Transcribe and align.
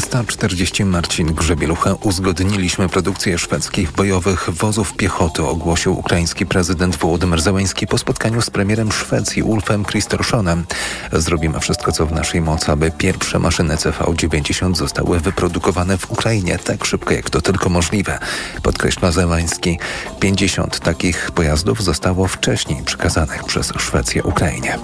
15.40 0.00 0.84
Marcin 0.86 1.34
Grzebielucha. 1.34 1.94
Uzgodniliśmy 1.94 2.88
produkcję 2.88 3.38
szwedzkich 3.38 3.92
bojowych 3.92 4.50
wozów 4.50 4.92
piechoty, 4.92 5.42
ogłosił 5.42 5.98
ukraiński 5.98 6.46
prezydent 6.46 6.96
Wołodymyr 6.96 7.40
Zełański 7.40 7.86
po 7.86 7.98
spotkaniu 7.98 8.42
z 8.42 8.50
premierem 8.50 8.92
Szwecji 8.92 9.42
Ulfem 9.42 9.84
Kristersonem. 9.84 10.64
Zrobimy 11.12 11.60
wszystko, 11.60 11.92
co 11.92 12.06
w 12.06 12.12
naszej 12.12 12.40
mocy, 12.40 12.72
aby 12.72 12.90
pierwsze 12.90 13.38
maszyny 13.38 13.76
CV-90 13.76 14.74
zostały 14.74 15.20
wyprodukowane 15.20 15.98
w 15.98 16.10
Ukrainie 16.10 16.58
tak 16.58 16.84
szybko, 16.84 17.14
jak 17.14 17.30
to 17.30 17.40
tylko 17.40 17.68
możliwe. 17.68 18.18
Podkreśla 18.62 19.12
Zełański. 19.12 19.78
50 20.20 20.80
takich 20.80 21.30
pojazdów 21.30 21.82
zostało 21.82 22.28
wcześniej 22.28 22.82
przekazanych 22.82 23.44
przez 23.44 23.72
Szwecję 23.78 24.22
Ukrainie. 24.22 24.78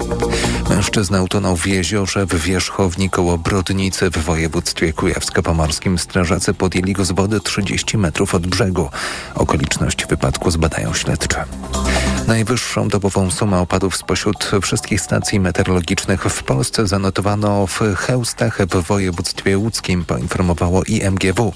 Mężczyzna 0.71 1.23
utonął 1.23 1.57
w 1.57 1.67
jeziorze 1.67 2.27
w 2.27 2.35
Wierzchowni 2.35 3.11
koło 3.11 3.39
Brodnicy 3.39 4.11
w 4.11 4.19
województwie 4.19 4.93
kujawsko-pomorskim 5.07 5.99
strażacy 5.99 6.55
podjęli 6.55 6.93
go 6.93 7.05
z 7.05 7.13
wody 7.13 7.41
30 7.41 7.99
metrów 7.99 8.35
od 8.35 8.47
brzegu. 8.47 8.91
Okoliczność 9.35 10.07
wypadku 10.07 10.51
zbadają 10.51 10.95
śledcze. 10.95 11.45
Najwyższą 12.27 12.89
dobową 12.89 13.31
sumę 13.31 13.59
opadów 13.59 13.97
spośród 13.97 14.51
wszystkich 14.63 15.01
stacji 15.01 15.41
meteorologicznych 15.41 16.23
w 16.23 16.43
Polsce 16.43 16.87
zanotowano 16.87 17.67
w 17.67 17.81
Chełstach 17.97 18.59
w 18.67 18.87
województwie 18.87 19.59
łódzkim, 19.59 20.05
poinformowało 20.05 20.83
IMGW. 20.85 21.53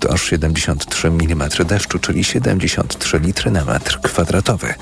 To 0.00 0.12
aż 0.12 0.22
73 0.22 1.08
mm 1.08 1.48
deszczu, 1.66 1.98
czyli 1.98 2.24
73 2.24 3.18
litry 3.18 3.50
na 3.50 3.64
metr 3.64 4.00
kwadratowy. 4.00 4.74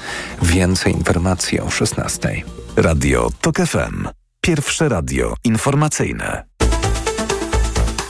Więcej 0.43 0.93
informacji 0.93 1.61
o 1.61 1.71
16. 1.71 2.43
Radio 2.77 3.31
TOK 3.41 3.57
FM. 3.57 4.09
Pierwsze 4.41 4.89
radio 4.89 5.35
informacyjne. 5.45 6.48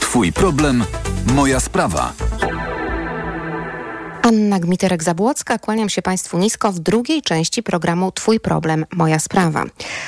Twój 0.09 0.33
problem, 0.33 0.83
moja 1.35 1.59
sprawa. 1.59 2.13
Anna 4.21 4.59
Gmiterek-Zabłocka, 4.59 5.59
kłaniam 5.59 5.89
się 5.89 6.01
Państwu 6.01 6.37
nisko 6.37 6.71
w 6.71 6.79
drugiej 6.79 7.21
części 7.21 7.63
programu 7.63 8.11
Twój 8.11 8.39
problem, 8.39 8.85
moja 8.93 9.19
sprawa. 9.19 9.65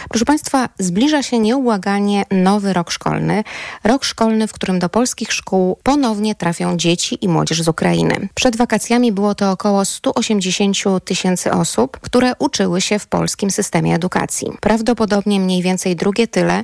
Proszę 0.09 0.25
Państwa, 0.25 0.69
zbliża 0.79 1.23
się 1.23 1.39
nieubłaganie 1.39 2.23
nowy 2.31 2.73
rok 2.73 2.91
szkolny. 2.91 3.43
Rok 3.83 4.05
szkolny, 4.05 4.47
w 4.47 4.53
którym 4.53 4.79
do 4.79 4.89
polskich 4.89 5.33
szkół 5.33 5.77
ponownie 5.83 6.35
trafią 6.35 6.77
dzieci 6.77 7.17
i 7.25 7.27
młodzież 7.27 7.61
z 7.61 7.67
Ukrainy. 7.67 8.29
Przed 8.33 8.55
wakacjami 8.55 9.11
było 9.11 9.35
to 9.35 9.51
około 9.51 9.85
180 9.85 10.77
tysięcy 11.05 11.51
osób, 11.51 11.99
które 11.99 12.33
uczyły 12.39 12.81
się 12.81 12.99
w 12.99 13.07
polskim 13.07 13.51
systemie 13.51 13.95
edukacji. 13.95 14.47
Prawdopodobnie 14.61 15.39
mniej 15.39 15.61
więcej 15.61 15.95
drugie 15.95 16.27
tyle 16.27 16.63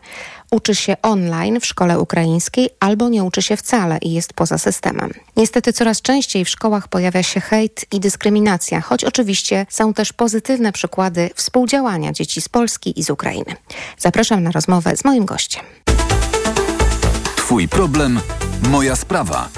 uczy 0.51 0.75
się 0.75 0.95
online 1.01 1.59
w 1.59 1.65
szkole 1.65 1.99
ukraińskiej 1.99 2.69
albo 2.79 3.09
nie 3.09 3.23
uczy 3.23 3.41
się 3.41 3.57
wcale 3.57 3.97
i 4.01 4.13
jest 4.13 4.33
poza 4.33 4.57
systemem. 4.57 5.11
Niestety 5.37 5.73
coraz 5.73 6.01
częściej 6.01 6.45
w 6.45 6.49
szkołach 6.49 6.87
pojawia 6.87 7.23
się 7.23 7.39
hejt 7.39 7.85
i 7.91 7.99
dyskryminacja, 7.99 8.81
choć 8.81 9.03
oczywiście 9.03 9.65
są 9.69 9.93
też 9.93 10.13
pozytywne 10.13 10.71
przykłady 10.71 11.29
współdziałania 11.35 12.13
dzieci 12.13 12.41
z 12.41 12.49
Polski 12.49 12.99
i 12.99 13.03
z 13.03 13.09
Ukrainy. 13.09 13.55
Zapraszam 13.97 14.43
na 14.43 14.51
rozmowę 14.51 14.97
z 14.97 15.05
moim 15.05 15.25
gościem. 15.25 15.63
Twój 17.35 17.67
problem, 17.67 18.19
moja 18.69 18.95
sprawa. 18.95 19.49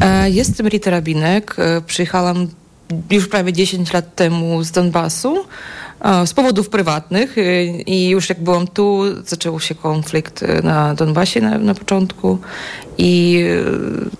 E, 0.00 0.30
jestem 0.30 0.68
Rita 0.68 0.90
Rabinek. 0.90 1.56
E, 1.58 1.80
przyjechałam 1.80 2.48
już 3.10 3.28
prawie 3.28 3.52
10 3.52 3.92
lat 3.92 4.14
temu 4.14 4.62
z 4.62 4.70
Donbasu 4.70 5.44
z 6.26 6.32
powodów 6.34 6.68
prywatnych 6.68 7.36
i 7.86 8.08
już 8.08 8.28
jak 8.28 8.40
byłam 8.40 8.66
tu, 8.66 9.02
zaczął 9.24 9.60
się 9.60 9.74
konflikt 9.74 10.44
na 10.62 10.94
Donbasie 10.94 11.40
na, 11.40 11.58
na 11.58 11.74
początku 11.74 12.38
i 12.98 13.44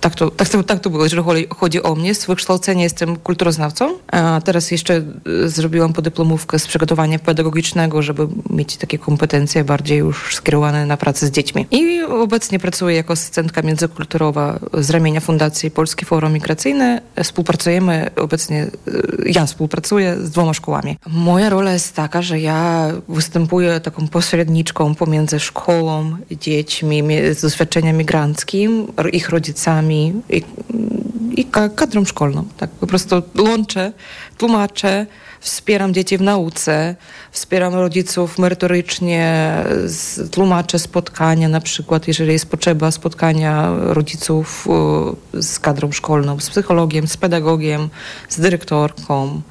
tak 0.00 0.14
to, 0.14 0.30
tak, 0.30 0.48
to, 0.48 0.62
tak 0.62 0.80
to 0.80 0.90
było, 0.90 1.04
jeżeli 1.04 1.22
chodzi 1.56 1.82
o 1.82 1.94
mnie. 1.94 2.14
Z 2.14 2.26
wykształcenia 2.26 2.82
jestem 2.82 3.16
kulturoznawcą, 3.16 3.98
a 4.08 4.40
teraz 4.44 4.70
jeszcze 4.70 5.02
zrobiłam 5.44 5.92
podyplomówkę 5.92 6.58
z 6.58 6.66
przygotowania 6.66 7.18
pedagogicznego, 7.18 8.02
żeby 8.02 8.28
mieć 8.50 8.76
takie 8.76 8.98
kompetencje 8.98 9.64
bardziej 9.64 9.98
już 9.98 10.36
skierowane 10.36 10.86
na 10.86 10.96
pracę 10.96 11.26
z 11.26 11.30
dziećmi. 11.30 11.66
I 11.70 12.02
obecnie 12.02 12.58
pracuję 12.58 12.96
jako 12.96 13.12
asystentka 13.12 13.62
międzykulturowa 13.62 14.58
z 14.78 14.90
ramienia 14.90 15.20
Fundacji 15.20 15.70
Polskie 15.70 16.06
Forum 16.06 16.32
Migracyjne. 16.32 17.02
Współpracujemy 17.22 18.10
obecnie, 18.16 18.66
ja 19.26 19.46
współpracuję 19.46 20.16
z 20.22 20.30
dwoma 20.30 20.54
szkołami. 20.54 20.98
Moja 21.06 21.48
rola 21.48 21.72
jest 21.72 21.96
taka, 21.96 22.22
że 22.22 22.40
ja 22.40 22.90
występuję 23.08 23.80
taką 23.80 24.08
pośredniczką 24.08 24.94
pomiędzy 24.94 25.40
szkołą, 25.40 26.16
dziećmi 26.40 27.02
z 27.32 27.40
doświadczenia 27.40 27.92
migranckim, 27.92 28.61
ich 29.12 29.28
rodzicami 29.28 30.12
i, 30.30 30.42
i 31.36 31.44
kadrą 31.76 32.04
szkolną. 32.04 32.44
Tak 32.56 32.70
po 32.70 32.86
prostu 32.86 33.22
łączę, 33.38 33.92
tłumaczę, 34.38 35.06
wspieram 35.40 35.94
dzieci 35.94 36.18
w 36.18 36.20
nauce, 36.20 36.96
wspieram 37.30 37.74
rodziców 37.74 38.38
merytorycznie, 38.38 39.54
tłumaczę 40.30 40.78
spotkania 40.78 41.48
na 41.48 41.60
przykład, 41.60 42.08
jeżeli 42.08 42.32
jest 42.32 42.46
potrzeba 42.46 42.90
spotkania 42.90 43.72
rodziców 43.78 44.68
z 45.34 45.58
kadrą 45.58 45.92
szkolną, 45.92 46.40
z 46.40 46.50
psychologiem, 46.50 47.06
z 47.06 47.16
pedagogiem, 47.16 47.88
z 48.28 48.40
dyrektorką. 48.40 49.42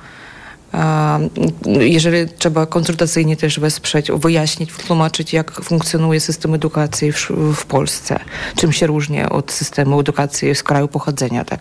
Jeżeli 1.80 2.30
trzeba 2.38 2.66
konsultacyjnie 2.66 3.38
też 3.38 3.60
wesprzeć, 3.60 4.12
wyjaśnić, 4.12 4.72
wytłumaczyć, 4.72 5.34
jak 5.34 5.52
funkcjonuje 5.52 6.20
system 6.20 6.54
edukacji 6.54 7.12
w, 7.12 7.32
w, 7.56 7.66
Polsce, 7.66 8.20
czym 8.56 8.72
się 8.72 8.88
różni 8.88 9.24
od 9.24 9.52
systemu 9.52 10.00
edukacji 10.00 10.56
z 10.56 10.64
kraju 10.64 10.88
pochodzenia. 10.88 11.46
Tak? 11.46 11.60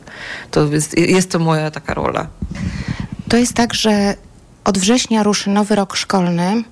To 0.50 0.66
jest, 0.66 0.98
jest 0.98 1.31
to 1.31 1.38
moja 1.38 1.71
taka 1.71 1.94
rola. 1.94 2.26
To 3.28 3.37
jest 3.37 3.54
tak, 3.54 3.75
że 3.75 4.15
od 4.65 4.78
września 4.78 5.22
ruszy 5.22 5.50
nowy 5.50 5.75
rok 5.75 5.97
szkolny, 5.97 6.65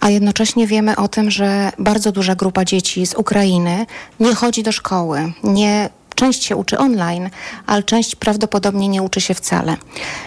a 0.00 0.10
jednocześnie 0.10 0.66
wiemy 0.66 0.96
o 0.96 1.08
tym, 1.08 1.30
że 1.30 1.72
bardzo 1.78 2.12
duża 2.12 2.34
grupa 2.34 2.64
dzieci 2.64 3.06
z 3.06 3.14
Ukrainy 3.14 3.86
nie 4.20 4.34
chodzi 4.34 4.62
do 4.62 4.72
szkoły, 4.72 5.32
nie 5.44 5.90
Część 6.18 6.44
się 6.44 6.56
uczy 6.56 6.78
online, 6.78 7.30
ale 7.66 7.82
część 7.82 8.16
prawdopodobnie 8.16 8.88
nie 8.88 9.02
uczy 9.02 9.20
się 9.20 9.34
wcale. 9.34 9.76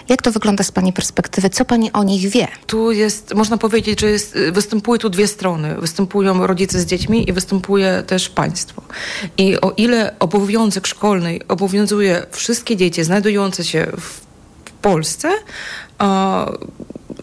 Jak 0.08 0.22
to 0.22 0.32
wygląda 0.32 0.64
z 0.64 0.72
Pani 0.72 0.92
perspektywy? 0.92 1.50
Co 1.50 1.64
Pani 1.64 1.92
o 1.92 2.04
nich 2.04 2.28
wie? 2.28 2.48
Tu 2.66 2.92
jest, 2.92 3.34
można 3.34 3.58
powiedzieć, 3.58 4.00
że 4.00 4.10
jest, 4.10 4.38
występuje 4.52 4.98
tu 4.98 5.10
dwie 5.10 5.28
strony. 5.28 5.74
Występują 5.74 6.46
rodzice 6.46 6.80
z 6.80 6.86
dziećmi 6.86 7.28
i 7.28 7.32
występuje 7.32 8.02
też 8.06 8.28
państwo. 8.28 8.82
I 9.38 9.60
o 9.60 9.70
ile 9.76 10.14
obowiązek 10.18 10.86
szkolny 10.86 11.38
obowiązuje 11.48 12.26
wszystkie 12.30 12.76
dzieci 12.76 13.04
znajdujące 13.04 13.64
się 13.64 13.86
w 14.00 14.20
Polsce, 14.82 15.28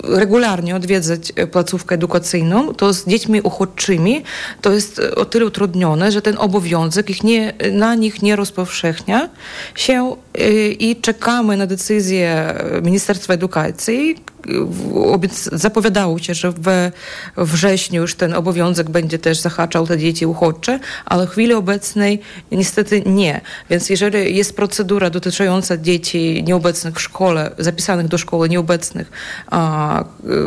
regularnie 0.03 0.75
odwiedzać 0.75 1.33
e, 1.35 1.47
placówkę 1.47 1.95
edukacyjną, 1.95 2.73
to 2.73 2.93
z 2.93 3.07
dziećmi 3.07 3.41
uchodźczymi 3.41 4.23
to 4.61 4.71
jest 4.71 4.99
e, 4.99 5.15
o 5.15 5.25
tyle 5.25 5.45
utrudnione, 5.45 6.11
że 6.11 6.21
ten 6.21 6.37
obowiązek 6.37 7.09
ich 7.09 7.23
nie, 7.23 7.53
na 7.71 7.95
nich 7.95 8.21
nie 8.21 8.35
rozpowszechnia 8.35 9.29
się 9.75 10.15
i 10.79 10.95
czekamy 11.01 11.57
na 11.57 11.67
decyzję 11.67 12.53
Ministerstwa 12.83 13.33
Edukacji, 13.33 14.15
zapowiadało 15.51 16.19
się, 16.19 16.33
że 16.33 16.51
we 16.51 16.91
wrześniu 17.37 18.01
już 18.01 18.15
ten 18.15 18.33
obowiązek 18.33 18.89
będzie 18.89 19.19
też 19.19 19.39
zahaczał 19.39 19.87
te 19.87 19.97
dzieci 19.97 20.25
uchodźcze, 20.25 20.79
ale 21.05 21.27
w 21.27 21.29
chwili 21.29 21.53
obecnej 21.53 22.19
niestety 22.51 23.01
nie. 23.05 23.41
Więc 23.69 23.89
jeżeli 23.89 24.35
jest 24.35 24.55
procedura 24.55 25.09
dotycząca 25.09 25.77
dzieci 25.77 26.43
nieobecnych 26.47 26.95
w 26.95 27.01
szkole, 27.01 27.51
zapisanych 27.57 28.07
do 28.07 28.17
szkoły 28.17 28.49
nieobecnych, 28.49 29.11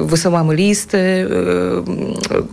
wysyłamy 0.03 0.55
listy, 0.55 0.99
y, 0.99 1.27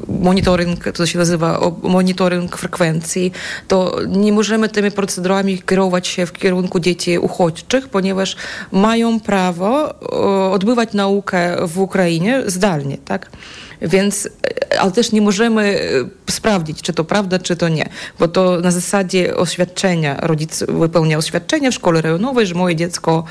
monitoring, 0.07 0.83
to 0.93 1.05
się 1.05 1.19
nazywa 1.19 1.59
monitoring 1.83 2.57
frekwencji, 2.57 3.31
to 3.67 3.95
nie 4.07 4.33
możemy 4.33 4.69
tymi 4.69 4.91
procedurami 4.91 5.61
kierować 5.61 6.07
się 6.07 6.25
w 6.25 6.31
kierunku 6.31 6.79
dzieci 6.79 7.19
uchodźczych, 7.19 7.28
ponieważ 7.87 8.35
mają 8.71 9.19
prawo 9.19 9.99
odbywać 10.51 10.93
naukę 10.93 11.67
w 11.67 11.79
Ukrainie 11.79 12.43
zdalnie, 12.45 12.97
tak? 12.97 13.29
Więc, 13.81 14.29
ale 14.79 14.91
też 14.91 15.11
nie 15.11 15.21
możemy 15.21 15.81
e, 16.27 16.31
sprawdzić, 16.31 16.81
czy 16.81 16.93
to 16.93 17.03
prawda, 17.03 17.39
czy 17.39 17.55
to 17.55 17.69
nie, 17.69 17.89
bo 18.19 18.27
to 18.27 18.61
na 18.61 18.71
zasadzie 18.71 19.35
oświadczenia, 19.35 20.17
rodzic 20.21 20.63
wypełnia 20.67 21.17
oświadczenie 21.17 21.71
w 21.71 21.75
szkole 21.75 22.01
rejonowej, 22.01 22.45
że 22.47 22.55
moje 22.55 22.75
dziecko 22.75 23.23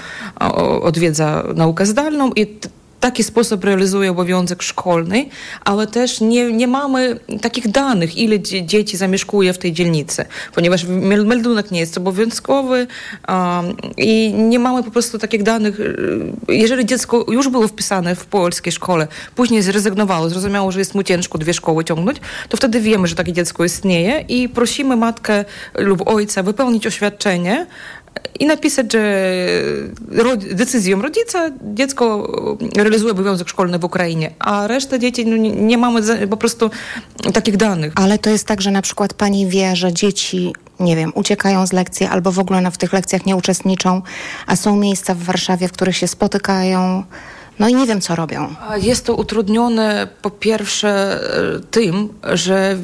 odwiedza 0.83 1.45
naukę 1.55 1.87
zdalną 1.87 2.33
i 2.33 2.59
taki 3.01 3.25
sposób 3.25 3.65
realizuje 3.65 4.11
obowiązek 4.11 4.63
szkolny, 4.63 5.27
ale 5.65 5.87
też 5.87 6.21
nie, 6.21 6.53
nie 6.53 6.69
mamy 6.69 7.21
takich 7.41 7.69
danych, 7.69 8.17
ile 8.17 8.41
dzieci 8.41 8.97
zamieszkuje 8.97 9.53
w 9.53 9.59
tej 9.59 9.73
dzielnicy, 9.73 10.25
ponieważ 10.55 10.85
meldunek 11.25 11.71
nie 11.71 11.81
jest 11.81 11.99
obowiązkowy 11.99 12.87
um, 13.29 13.77
i 13.97 14.35
nie 14.35 14.59
mamy 14.59 14.83
po 14.83 14.91
prostu 14.91 15.19
takich 15.19 15.43
danych. 15.43 15.81
Jeżeli 16.49 16.87
dziecko 16.87 17.27
już 17.29 17.49
było 17.49 17.69
wpisane 17.69 18.17
w 18.17 18.27
polskiej 18.27 18.73
szkole, 18.73 19.09
później 19.35 19.63
zrezygnowało, 19.63 20.29
zrozumiało, 20.29 20.73
że 20.73 20.79
jest 20.79 20.95
mu 20.95 21.03
ciężko 21.03 21.39
dwie 21.39 21.55
szkoły 21.55 21.85
ciągnąć, 21.85 22.19
to 22.49 22.57
wtedy 22.57 22.81
wiemy, 22.81 23.07
że 23.07 23.15
takie 23.15 23.33
dziecko 23.33 23.65
istnieje 23.65 24.25
i 24.29 24.49
prosimy 24.49 24.97
matkę 24.97 25.45
lub 25.75 26.09
ojca 26.09 26.43
wypełnić 26.43 26.87
oświadczenie, 26.87 27.67
i 28.41 28.47
napisać, 28.47 28.93
że 28.93 29.33
decyzją 30.51 31.03
rodzica 31.03 31.51
dziecko 31.63 32.33
realizuje 32.77 33.13
obowiązek 33.13 33.49
szkolny 33.49 33.79
w 33.79 33.85
Ukrainie, 33.85 34.31
a 34.39 34.67
reszta 34.67 34.99
dzieci 34.99 35.27
no, 35.27 35.37
nie, 35.37 35.79
mamy 35.79 36.27
po 36.27 36.37
prostu 36.37 36.71
takich 37.33 37.57
danych. 37.57 37.93
Ale 37.97 38.19
to 38.19 38.31
jest 38.31 38.47
tak, 38.47 38.61
że 38.61 38.71
na 38.71 38.83
przykład 38.83 39.15
pani 39.15 39.47
wie, 39.47 39.77
że 39.77 39.93
dzieci 39.93 40.53
nie 40.81 40.97
wiem, 40.97 41.13
uciekają 41.15 41.67
z 41.67 41.73
lekcji 41.73 42.07
albo 42.07 42.33
w 42.33 42.39
ogóle 42.39 42.71
w 42.71 42.79
tych 42.79 42.93
lekcjach 42.93 43.27
nie 43.27 43.37
uczestniczą, 43.37 44.03
a 44.47 44.57
są 44.57 44.77
miejsca 44.77 45.15
w 45.15 45.23
Warszawie, 45.23 45.69
w 45.69 45.73
których 45.73 45.97
się 45.97 46.09
spotykają 46.09 47.05
no 47.59 47.69
i 47.69 47.75
nie 47.75 47.87
wiem, 47.87 48.01
co 48.01 48.17
robią. 48.17 48.55
Jest 48.81 49.05
to 49.05 49.15
utrudnione 49.15 50.09
po 50.23 50.31
pierwsze 50.31 51.21
e, 51.57 51.61
tym, 51.71 52.09
że 52.33 52.79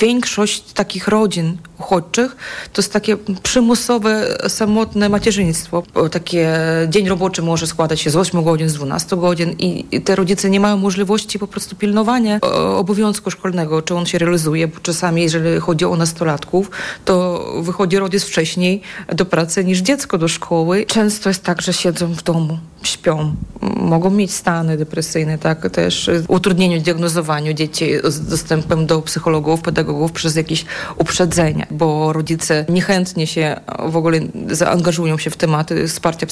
większość 0.00 0.72
takich 0.72 1.08
rodzin 1.08 1.56
uchodźczych 1.80 2.36
to 2.72 2.82
jest 2.82 2.92
takie 2.92 3.16
przymusowe, 3.42 4.38
samotne 4.48 5.08
macierzyństwo. 5.08 5.82
Takie 6.10 6.58
dzień 6.88 7.08
roboczy 7.08 7.42
może 7.42 7.66
składać 7.66 8.00
się 8.00 8.10
z 8.10 8.16
8 8.16 8.44
godzin, 8.44 8.68
z 8.68 8.74
12 8.74 9.16
godzin 9.16 9.54
i 9.58 10.00
te 10.00 10.16
rodzice 10.16 10.50
nie 10.50 10.60
mają 10.60 10.76
możliwości 10.76 11.38
po 11.38 11.46
prostu 11.46 11.76
pilnowania 11.76 12.36
e, 12.36 12.40
obowiązku 12.76 13.30
szkolnego, 13.30 13.82
czy 13.82 13.94
on 13.94 14.06
się 14.06 14.18
realizuje, 14.18 14.68
bo 14.68 14.80
czasami 14.80 15.22
jeżeli 15.22 15.60
chodzi 15.60 15.84
o 15.84 15.96
nastolatków, 15.96 16.70
to 17.04 17.44
wychodzi 17.62 17.98
rodzic 17.98 18.24
wcześniej 18.24 18.82
do 19.14 19.24
pracy 19.24 19.64
niż 19.64 19.78
dziecko 19.78 20.18
do 20.18 20.28
szkoły. 20.28 20.84
Często 20.86 21.30
jest 21.30 21.44
tak, 21.44 21.62
że 21.62 21.72
siedzą 21.72 22.12
w 22.14 22.22
domu, 22.22 22.58
śpią, 22.82 23.34
mogą 23.76 24.10
mieć 24.10 24.34
stany 24.34 24.76
depresyjne, 24.76 25.38
tak, 25.38 25.70
też 25.70 26.10
utrudnieniu 26.28 26.80
w 26.80 26.82
diagnozowaniu 26.82 27.52
dzieci 27.52 27.90
z 28.04 28.20
dostępem 28.20 28.86
do 28.86 29.02
psychologów, 29.02 29.60
pedagogów 29.60 30.12
przez 30.12 30.36
jakieś 30.36 30.64
uprzedzenia, 30.96 31.66
bo 31.70 32.12
rodzice 32.12 32.64
niechętnie 32.68 33.26
się 33.26 33.60
w 33.88 33.96
ogóle 33.96 34.20
zaangażują 34.50 35.18
się 35.18 35.30
w 35.30 35.36
tematy 35.36 35.88
wsparcia 35.88 36.26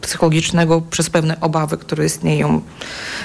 psychologicznego 0.00 0.80
przez 0.80 1.10
pewne 1.10 1.40
obawy, 1.40 1.78
które 1.78 2.04
istnieją 2.04 2.60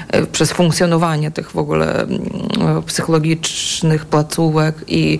e, 0.07 0.25
przez 0.25 0.51
funkcjonowanie 0.51 1.31
tych 1.31 1.51
w 1.51 1.57
ogóle 1.57 2.01
mm, 2.01 2.83
psychologicznych 2.85 4.05
placówek 4.05 4.75
i 4.87 5.19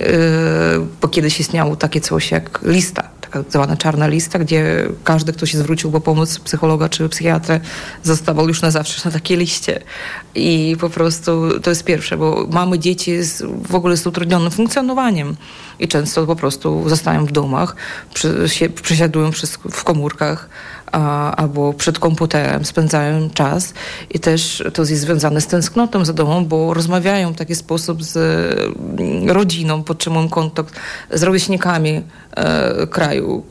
e, 0.00 0.08
bo 1.00 1.08
kiedyś 1.08 1.40
istniało 1.40 1.76
takie 1.76 2.00
coś 2.00 2.30
jak 2.30 2.60
lista 2.62 3.11
taka 3.32 3.50
zwana 3.50 3.76
czarna 3.76 4.06
lista, 4.06 4.38
gdzie 4.38 4.88
każdy, 5.04 5.32
kto 5.32 5.46
się 5.46 5.58
zwrócił 5.58 5.90
po 5.92 6.00
pomoc 6.00 6.38
psychologa 6.38 6.88
czy 6.88 7.08
psychiatrę, 7.08 7.60
zostawał 8.02 8.48
już 8.48 8.62
na 8.62 8.70
zawsze 8.70 9.08
na 9.08 9.10
takiej 9.10 9.36
liście. 9.36 9.80
I 10.34 10.76
po 10.80 10.90
prostu 10.90 11.60
to 11.60 11.70
jest 11.70 11.84
pierwsze, 11.84 12.16
bo 12.16 12.46
mamy 12.50 12.78
dzieci 12.78 13.22
z, 13.22 13.42
w 13.42 13.74
ogóle 13.74 13.96
z 13.96 14.06
utrudnionym 14.06 14.50
funkcjonowaniem 14.50 15.36
i 15.78 15.88
często 15.88 16.26
po 16.26 16.36
prostu 16.36 16.88
zostają 16.88 17.26
w 17.26 17.32
domach, 17.32 17.76
przy, 18.14 18.48
się, 18.48 18.68
przesiadują 18.68 19.30
w 19.70 19.84
komórkach, 19.84 20.48
a, 20.92 21.36
albo 21.36 21.72
przed 21.72 21.98
komputerem 21.98 22.64
spędzają 22.64 23.30
czas 23.30 23.74
i 24.10 24.20
też 24.20 24.64
to 24.74 24.82
jest 24.82 25.00
związane 25.00 25.40
z 25.40 25.46
tęsknotą 25.46 26.04
za 26.04 26.12
domem, 26.12 26.46
bo 26.46 26.74
rozmawiają 26.74 27.32
w 27.32 27.36
taki 27.36 27.54
sposób 27.54 28.04
z 28.04 28.16
mm, 28.16 29.30
rodziną, 29.30 29.82
podtrzymują 29.82 30.28
kontakt 30.28 30.74
z 31.10 31.22
rówieśnikami 31.22 32.02
e, 32.36 32.86
kraju, 32.86 33.42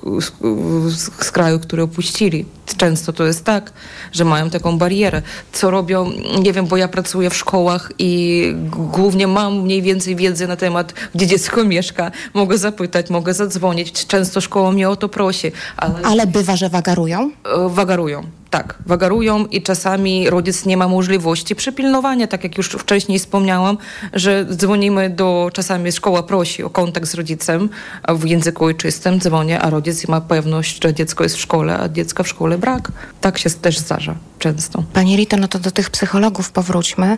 z, 0.90 1.26
z 1.26 1.32
kraju, 1.32 1.60
który 1.60 1.84
opuścili. 1.84 2.46
Często 2.78 3.14
to 3.14 3.26
jest 3.26 3.44
tak, 3.44 3.72
że 4.12 4.26
mają 4.26 4.50
taką 4.50 4.78
barierę. 4.78 5.22
Co 5.52 5.72
robią, 5.72 6.12
nie 6.40 6.54
wiem, 6.54 6.66
bo 6.68 6.78
ja 6.78 6.88
pracuję 6.88 7.30
w 7.30 7.36
szkołach 7.36 7.92
i 8.00 8.54
głównie 8.72 9.28
mam 9.28 9.62
mniej 9.62 9.82
więcej 9.82 10.16
wiedzy 10.16 10.48
na 10.48 10.56
temat, 10.56 10.94
gdzie 11.16 11.28
dziecko 11.28 11.64
mieszka. 11.74 12.12
Mogę 12.34 12.58
zapytać, 12.58 13.10
mogę 13.10 13.34
zadzwonić. 13.34 14.08
Często 14.08 14.42
szkoła 14.42 14.72
mnie 14.72 14.90
o 14.90 14.96
to 14.96 15.10
prosi. 15.10 15.52
Ale, 15.78 15.96
ale 16.04 16.28
bywa, 16.28 16.56
że 16.56 16.70
wagarują? 16.70 17.32
E, 17.46 17.70
wagarują. 17.70 18.41
Tak, 18.52 18.76
wagarują 18.86 19.46
i 19.46 19.62
czasami 19.62 20.30
rodzic 20.30 20.66
nie 20.66 20.78
ma 20.78 20.88
możliwości 20.88 21.56
przypilnowania, 21.56 22.28
tak 22.28 22.44
jak 22.44 22.58
już 22.58 22.70
wcześniej 22.70 23.20
wspomniałam, 23.20 23.78
że 24.14 24.46
dzwonimy 24.46 25.10
do, 25.10 25.50
czasami 25.54 25.92
szkoła 25.92 26.24
prosi 26.24 26.64
o 26.64 26.70
kontakt 26.70 27.08
z 27.08 27.14
rodzicem 27.14 27.70
w 28.10 28.26
języku 28.26 28.66
ojczystym, 28.66 29.20
dzwonię, 29.20 29.62
a 29.62 29.70
rodzic 29.70 30.08
ma 30.08 30.22
pewność, 30.22 30.84
że 30.84 30.94
dziecko 30.94 31.24
jest 31.24 31.36
w 31.36 31.40
szkole, 31.40 31.80
a 31.80 31.90
dziecka 31.90 32.24
w 32.24 32.28
szkole 32.28 32.58
brak. 32.58 32.92
Tak 33.22 33.38
się 33.38 33.50
też 33.50 33.78
zdarza 33.78 34.16
często. 34.42 34.84
Pani 34.94 35.16
Rito, 35.16 35.38
no 35.38 35.48
to 35.48 35.60
do 35.60 35.72
tych 35.72 35.90
psychologów 35.90 36.52
powróćmy. 36.52 37.18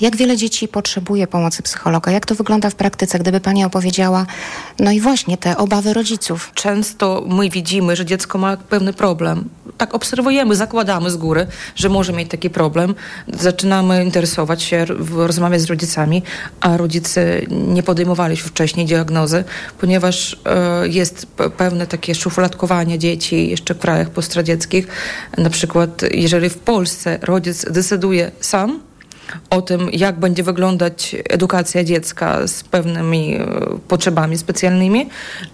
Jak 0.00 0.16
wiele 0.16 0.36
dzieci 0.36 0.68
potrzebuje 0.68 1.26
pomocy 1.26 1.62
psychologa? 1.62 2.12
Jak 2.12 2.26
to 2.26 2.34
wygląda 2.34 2.70
w 2.70 2.74
praktyce, 2.74 3.18
gdyby 3.18 3.40
Pani 3.40 3.64
opowiedziała, 3.64 4.26
no 4.78 4.90
i 4.90 5.00
właśnie 5.00 5.36
te 5.36 5.56
obawy 5.56 5.94
rodziców? 5.94 6.50
Często 6.54 7.24
my 7.28 7.50
widzimy, 7.50 7.96
że 7.96 8.04
dziecko 8.06 8.38
ma 8.38 8.56
pewny 8.56 8.92
problem. 8.92 9.48
Tak 9.78 9.94
obserwujemy, 9.94 10.56
zakładamy 10.56 11.10
z 11.10 11.16
góry, 11.16 11.46
że 11.76 11.88
może 11.88 12.12
mieć 12.12 12.30
taki 12.30 12.50
problem. 12.50 12.94
Zaczynamy 13.28 14.04
interesować 14.04 14.62
się, 14.62 14.84
rozmawiać 15.16 15.60
z 15.60 15.66
rodzicami, 15.66 16.22
a 16.60 16.76
rodzice 16.76 17.40
nie 17.50 17.82
podejmowali 17.82 18.36
się 18.36 18.44
wcześniej 18.44 18.86
diagnozy, 18.86 19.44
ponieważ 19.80 20.36
e, 20.44 20.88
jest 20.88 21.26
pewne 21.56 21.86
takie 21.86 22.14
szufladkowanie 22.14 22.98
dzieci 22.98 23.50
jeszcze 23.50 23.74
w 23.74 23.78
krajach 23.78 24.10
postradzieckich. 24.10 24.86
Na 25.38 25.50
przykład, 25.50 26.02
jeżeli 26.14 26.48
w 26.48 26.59
Polsce 26.64 27.18
rodzic 27.22 27.64
decyduje 27.70 28.32
sam, 28.40 28.80
o 29.50 29.62
tym, 29.62 29.88
jak 29.92 30.18
będzie 30.18 30.42
wyglądać 30.42 31.16
edukacja 31.28 31.84
dziecka 31.84 32.46
z 32.46 32.62
pewnymi 32.62 33.36
e, 33.36 33.46
potrzebami 33.88 34.38
specjalnymi 34.38 35.08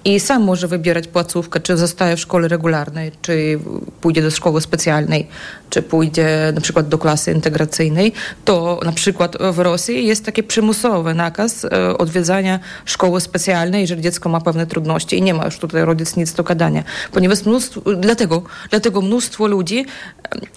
i 0.04 0.20
sam 0.20 0.42
może 0.42 0.68
wybierać 0.68 1.08
placówkę, 1.08 1.60
czy 1.60 1.76
zostaje 1.76 2.16
w 2.16 2.20
szkole 2.20 2.48
regularnej, 2.48 3.12
czy 3.22 3.58
pójdzie 4.00 4.22
do 4.22 4.30
szkoły 4.30 4.60
specjalnej, 4.60 5.26
czy 5.70 5.82
pójdzie 5.82 6.52
na 6.54 6.60
przykład 6.60 6.88
do 6.88 6.98
klasy 6.98 7.32
integracyjnej, 7.32 8.12
to 8.44 8.80
na 8.84 8.92
przykład 8.92 9.36
w 9.52 9.58
Rosji 9.58 10.06
jest 10.06 10.24
taki 10.24 10.42
przymusowy 10.42 11.14
nakaz 11.14 11.64
e, 11.64 11.98
odwiedzania 11.98 12.60
szkoły 12.84 13.20
specjalnej, 13.20 13.80
jeżeli 13.80 14.02
dziecko 14.02 14.28
ma 14.28 14.40
pewne 14.40 14.66
trudności 14.66 15.18
i 15.18 15.22
nie 15.22 15.34
ma 15.34 15.44
już 15.44 15.58
tutaj 15.58 15.84
rodzic 15.84 16.16
nic 16.16 16.32
do 16.32 16.42
gadania. 16.42 16.84
Ponieważ 17.12 17.44
mnóstwo, 17.44 17.80
dlatego, 17.96 18.42
dlatego 18.70 19.00
mnóstwo 19.02 19.46
ludzi 19.46 19.86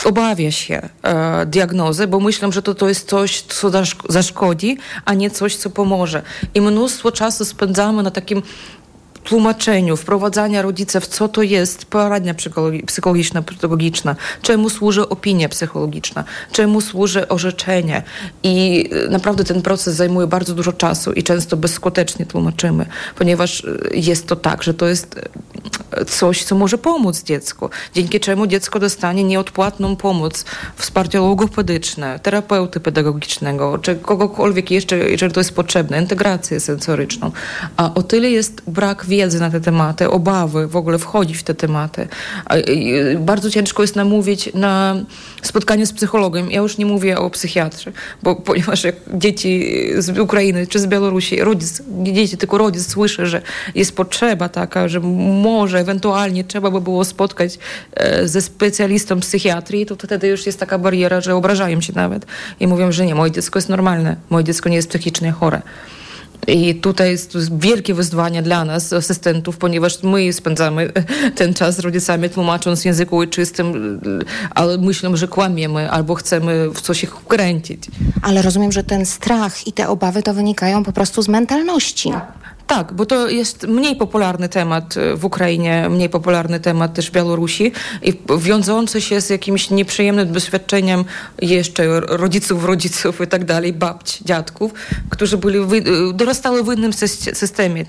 e, 0.06 0.08
obawia 0.10 0.52
się 0.52 0.90
diagnozy, 1.46 2.08
bo 2.08 2.20
myślą, 2.20 2.52
że 2.52 2.62
to, 2.62 2.76
to 2.76 2.90
jest 2.90 3.09
coś, 3.10 3.42
co 3.42 3.72
zaszkodzi, 4.10 4.78
a 5.06 5.14
nie 5.14 5.30
coś, 5.30 5.56
co 5.56 5.70
pomoże. 5.70 6.22
I 6.54 6.62
mnóstwo 6.62 7.12
czasu 7.12 7.46
spędzamy 7.46 8.04
na 8.04 8.12
takim 8.12 8.42
tłumaczeniu, 9.24 9.98
wprowadzania 9.98 10.62
rodziców, 10.62 11.08
co 11.08 11.28
to 11.28 11.42
jest 11.42 11.86
poradnia 11.86 12.34
psychologiczna, 12.86 13.42
pedagogiczna, 13.42 14.16
czemu 14.42 14.70
służy 14.70 15.10
opinia 15.10 15.50
psychologiczna, 15.50 16.24
czemu 16.52 16.82
służy 16.82 17.28
orzeczenie. 17.28 18.04
I 18.44 18.86
y, 19.06 19.10
naprawdę 19.10 19.44
ten 19.44 19.62
proces 19.62 19.96
zajmuje 19.96 20.28
bardzo 20.28 20.56
dużo 20.56 20.74
czasu 20.74 21.12
i 21.12 21.24
często 21.24 21.58
bezskutecznie 21.58 22.26
tłumaczymy, 22.26 22.86
ponieważ 23.18 23.64
y, 23.64 23.90
jest 23.94 24.28
to 24.28 24.36
tak, 24.36 24.64
że 24.64 24.74
to 24.74 24.88
jest 24.88 25.18
y, 26.02 26.06
coś, 26.06 26.44
co 26.44 26.56
może 26.56 26.78
pomóc 26.78 27.24
dziecku, 27.24 27.70
dzięki 27.94 28.20
czemu 28.20 28.48
dziecko 28.48 28.80
dostanie 28.80 29.24
nieodpłatną 29.24 29.96
pomoc, 29.96 30.46
wsparcie 30.76 31.20
logopedyczne, 31.20 32.20
terapeuty 32.20 32.80
pedagogicznego, 32.80 33.78
czy 33.78 33.96
kogokolwiek 33.96 34.72
jeszcze, 34.72 34.98
jeżeli 34.98 35.34
to 35.34 35.40
jest 35.40 35.56
potrzebne, 35.56 36.02
integrację 36.02 36.60
sensoryczną. 36.60 37.32
A 37.78 37.94
o 37.94 38.04
tyle 38.04 38.30
jest 38.32 38.62
brak 38.68 39.06
wiedzy 39.06 39.19
na 39.40 39.52
te 39.52 39.62
tematy, 39.62 40.10
obawy 40.10 40.68
w 40.68 40.76
ogóle 40.76 41.00
wchodzić 41.00 41.38
w 41.38 41.44
te 41.44 41.56
tematy. 41.56 42.08
Bardzo 43.20 43.52
ciężko 43.52 43.84
jest 43.84 43.96
namówić 43.96 44.54
na 44.54 44.96
spotkanie 45.42 45.86
z 45.86 45.94
psychologiem. 45.94 46.52
Ja 46.52 46.62
już 46.62 46.78
nie 46.78 46.86
mówię 46.86 47.20
o 47.20 47.30
psychiatrze, 47.30 47.92
bo 48.24 48.36
ponieważ 48.50 48.84
jak 48.84 48.96
dzieci 49.14 49.70
z 49.98 50.20
Ukrainy 50.20 50.68
czy 50.68 50.80
z 50.80 50.88
Białorusi, 50.88 51.42
rodzic, 51.42 51.82
nie 51.98 52.14
dzieci, 52.14 52.38
tylko 52.38 52.58
rodzic 52.58 52.88
słyszy, 52.88 53.26
że 53.26 53.42
jest 53.76 53.96
potrzeba 53.96 54.50
taka, 54.50 54.88
że 54.88 55.00
może 55.00 55.80
ewentualnie 55.80 56.44
trzeba 56.44 56.72
by 56.72 56.82
było 56.82 57.06
spotkać 57.06 57.60
e, 57.94 58.28
ze 58.28 58.42
specjalistą 58.42 59.20
psychiatrii, 59.20 59.86
to 59.86 59.96
wtedy 59.96 60.28
już 60.28 60.46
jest 60.46 60.60
taka 60.60 60.78
bariera, 60.78 61.22
że 61.22 61.36
obrażają 61.36 61.82
się 61.82 61.94
nawet 61.96 62.26
i 62.60 62.68
mówią, 62.68 62.92
że 62.92 63.06
nie, 63.06 63.16
moje 63.16 63.32
dziecko 63.32 63.60
jest 63.60 63.70
normalne, 63.70 64.16
moje 64.30 64.46
dziecko 64.46 64.70
nie 64.70 64.76
jest 64.76 64.90
psychicznie 64.90 65.32
chore. 65.32 65.62
I 66.48 66.76
tutaj 66.76 67.12
jest 67.12 67.58
wielkie 67.60 67.94
wyzwanie 67.94 68.42
dla 68.42 68.66
nas, 68.66 68.94
asystentów, 68.94 69.58
ponieważ 69.58 70.04
my 70.04 70.34
spędzamy 70.34 70.92
ten 71.36 71.54
czas 71.54 71.76
z 71.76 71.80
rodzicami, 71.80 72.30
tłumacząc 72.30 72.82
w 72.82 72.86
języku 72.86 73.18
ojczystym, 73.18 74.00
ale 74.56 74.78
myślą, 74.78 75.16
że 75.16 75.28
kłamiemy 75.28 75.92
albo 75.92 76.16
chcemy 76.16 76.70
w 76.74 76.82
coś 76.82 77.04
ich 77.04 77.16
wkręcić. 77.16 77.84
Ale 78.22 78.42
rozumiem, 78.42 78.72
że 78.72 78.84
ten 78.84 79.06
strach 79.06 79.68
i 79.68 79.74
te 79.74 79.88
obawy 79.88 80.24
to 80.24 80.34
wynikają 80.34 80.84
po 80.84 80.92
prostu 80.92 81.22
z 81.22 81.28
mentalności. 81.28 82.12
Tak, 82.70 82.94
bo 82.94 83.06
to 83.06 83.30
jest 83.30 83.68
mniej 83.68 83.96
popularny 83.96 84.50
temat 84.50 84.98
e, 84.98 85.16
w 85.16 85.26
Ukrainie, 85.26 85.90
mniej 85.90 86.10
popularny 86.10 86.60
temat 86.60 86.94
też 86.94 87.10
w 87.10 87.12
Białorusi 87.12 87.72
i 88.02 88.14
wiążący 88.40 89.02
się 89.02 89.22
z 89.22 89.30
jakimś 89.30 89.70
nieprzyjemnym 89.70 90.32
doświadczeniem 90.32 91.06
jeszcze 91.42 92.00
rodziców, 92.00 92.66
rodziców 92.66 93.22
i 93.22 93.28
tak 93.28 93.46
dalej, 93.46 93.74
babci, 93.74 94.26
dziadków, 94.26 94.72
którzy 95.10 95.38
byli, 95.38 95.60
e, 95.60 96.14
dorastały 96.14 96.64
w 96.64 96.78
innym 96.78 96.94
systemie, 97.34 97.86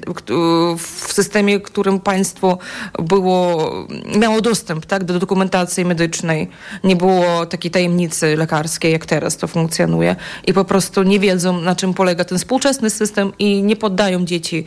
w 0.79 1.13
systemie, 1.13 1.59
w 1.59 1.63
którym 1.63 2.01
państwo 2.01 2.59
było, 2.99 3.73
miało 4.19 4.41
dostęp 4.41 4.87
tak, 4.87 5.05
do 5.05 5.19
dokumentacji 5.19 5.85
medycznej. 5.85 6.49
Nie 6.85 6.97
było 6.97 7.47
takiej 7.47 7.71
tajemnicy 7.71 8.37
lekarskiej, 8.37 8.93
jak 8.93 9.07
teraz 9.07 9.37
to 9.37 9.47
funkcjonuje 9.47 10.17
i 10.47 10.53
po 10.53 10.65
prostu 10.65 11.03
nie 11.03 11.21
wiedzą, 11.21 11.61
na 11.61 11.77
czym 11.77 11.95
polega 11.95 12.25
ten 12.25 12.39
współczesny 12.39 12.91
system 12.91 13.33
i 13.39 13.63
nie 13.63 13.77
poddają 13.77 14.25
dzieci 14.25 14.65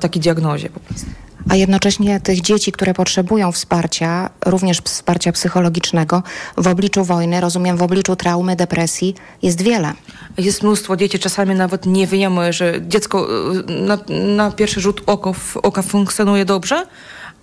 takiej 0.00 0.22
diagnozie 0.22 0.70
po 0.70 0.80
prostu. 0.80 1.06
A 1.48 1.56
jednocześnie 1.56 2.20
tych 2.20 2.40
dzieci, 2.40 2.72
które 2.72 2.94
potrzebują 2.94 3.52
wsparcia, 3.52 4.30
również 4.46 4.80
wsparcia 4.80 5.32
psychologicznego 5.32 6.22
w 6.56 6.66
obliczu 6.66 7.04
wojny, 7.04 7.40
rozumiem 7.40 7.76
w 7.76 7.82
obliczu 7.82 8.16
traumy, 8.16 8.56
depresji, 8.56 9.14
jest 9.42 9.62
wiele. 9.62 9.92
Jest 10.38 10.62
mnóstwo 10.62 10.96
dzieci, 10.96 11.18
czasami 11.18 11.54
nawet 11.54 11.86
nie 11.86 12.06
wiemy, 12.06 12.52
że 12.52 12.74
dziecko 12.88 13.28
y, 13.54 13.72
na, 13.72 13.98
na 14.36 14.50
pierwszy 14.50 14.80
rzut 14.80 15.02
oka, 15.06 15.30
oka 15.62 15.82
funkcjonuje 15.82 16.44
dobrze, 16.44 16.86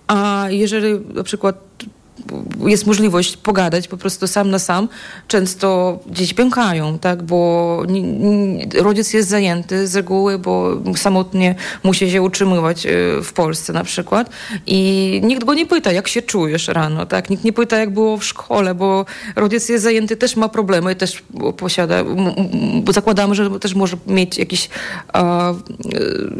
a 0.06 0.44
jeżeli 0.48 1.00
na 1.14 1.22
przykład 1.22 1.56
jest 2.66 2.86
możliwość 2.86 3.36
pogadać 3.36 3.88
po 3.88 3.96
prostu 3.96 4.26
sam 4.26 4.50
na 4.50 4.58
sam, 4.58 4.88
często 5.28 5.98
dzieci 6.06 6.34
pękają, 6.34 6.98
tak, 6.98 7.22
bo 7.22 7.82
rodzic 8.74 9.12
jest 9.12 9.28
zajęty 9.28 9.88
z 9.88 9.96
reguły, 9.96 10.38
bo 10.38 10.76
samotnie 10.96 11.54
musi 11.82 12.10
się 12.10 12.22
utrzymywać 12.22 12.86
e, 12.86 12.90
w 13.22 13.32
Polsce 13.32 13.72
na 13.72 13.84
przykład. 13.84 14.30
I 14.66 15.20
nikt 15.24 15.44
go 15.44 15.54
nie 15.54 15.66
pyta, 15.66 15.92
jak 15.92 16.08
się 16.08 16.22
czujesz 16.22 16.68
rano, 16.68 17.06
tak, 17.06 17.30
nikt 17.30 17.44
nie 17.44 17.52
pyta, 17.52 17.76
jak 17.76 17.90
było 17.90 18.16
w 18.16 18.24
szkole, 18.24 18.74
bo 18.74 19.04
rodzic 19.36 19.68
jest 19.68 19.84
zajęty, 19.84 20.16
też 20.16 20.36
ma 20.36 20.48
problemy, 20.48 20.94
też 20.94 21.22
posiada, 21.56 22.04
zakładamy, 22.90 23.34
że 23.34 23.60
też 23.60 23.74
może 23.74 23.96
mieć 24.06 24.38
jakieś 24.38 24.68
e, 25.14 25.54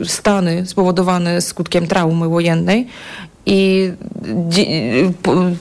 stany 0.04 0.66
spowodowane 0.66 1.40
skutkiem 1.40 1.87
traumy 1.87 2.28
wojennej 2.28 2.87
i 3.46 3.92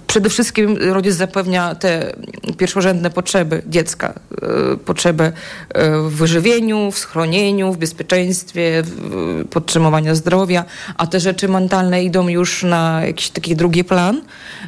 przede 0.08 0.30
wszystkim 0.30 0.78
rodzic 0.78 1.14
zapewnia 1.14 1.76
te 1.76 2.16
pierwszorzędne 2.58 3.10
potrzeby 3.10 3.62
dziecka. 3.68 4.14
E, 4.42 4.78
potrzeby 4.78 5.24
e, 5.24 6.00
w 6.00 6.12
wyżywieniu, 6.12 6.92
w 6.92 6.98
schronieniu, 6.98 7.74
w 7.74 7.78
bezpieczeństwie, 7.78 8.84
w 8.86 9.46
podtrzymywaniu 9.50 10.16
zdrowia, 10.16 10.66
a 10.98 11.08
te 11.08 11.20
rzeczy 11.20 11.48
mentalne 11.48 12.04
idą 12.04 12.28
już 12.28 12.64
na 12.64 13.06
jakiś 13.06 13.30
taki 13.30 13.56
drugi 13.56 13.84
plan. 13.84 14.22